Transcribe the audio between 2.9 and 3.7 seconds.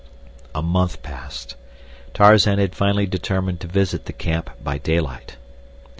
determined to